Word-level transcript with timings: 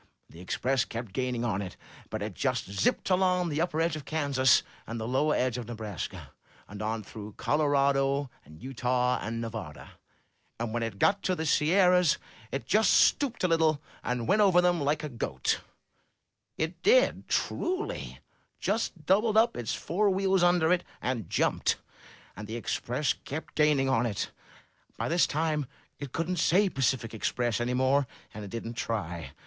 The 0.31 0.39
Express 0.41 0.83
kept 0.83 1.13
gaining 1.13 1.45
on 1.45 1.61
it. 1.61 1.77
But 2.09 2.23
it 2.23 2.33
just 2.33 2.65
zipped 2.71 3.11
along 3.11 3.49
the 3.49 3.61
upper 3.61 3.79
edge 3.79 3.95
of 3.95 4.03
Kansas 4.03 4.63
and 4.87 4.99
the 4.99 5.07
lower 5.07 5.35
edge 5.35 5.59
of 5.59 5.67
Nebraska, 5.67 6.31
and 6.67 6.81
on 6.81 7.03
through 7.03 7.33
Colorado 7.37 8.31
and 8.43 8.59
Utah 8.59 9.19
and 9.21 9.39
Nevada, 9.39 9.91
and 10.59 10.73
when 10.73 10.81
it 10.81 10.97
got 10.97 11.21
to 11.21 11.35
the 11.35 11.45
Sierras 11.45 12.17
it 12.51 12.65
just 12.65 12.91
stooped 12.91 13.43
a 13.43 13.47
little, 13.47 13.79
and 14.03 14.27
went 14.27 14.41
over 14.41 14.59
them 14.59 14.81
like 14.81 15.03
a 15.03 15.07
goat; 15.09 15.61
it 16.57 16.81
did, 16.81 17.27
truly; 17.27 18.21
just 18.59 19.05
doubled 19.05 19.37
up 19.37 19.55
its 19.55 19.75
fore 19.75 20.09
wheels 20.09 20.41
under 20.41 20.73
it, 20.73 20.83
and 20.99 21.29
jumped. 21.29 21.75
And 22.35 22.47
the 22.47 22.55
Express 22.55 23.13
kept 23.13 23.53
gaining 23.53 23.87
on 23.87 24.07
it. 24.07 24.31
By 24.97 25.09
this 25.09 25.27
time 25.27 25.67
it 25.99 26.11
couldn't 26.11 26.37
say 26.37 26.69
Tacific 26.69 27.13
Express' 27.13 27.61
any 27.61 27.75
more, 27.75 28.07
and 28.33 28.43
it 28.43 28.49
didn't 28.49 28.73
try. 28.73 29.33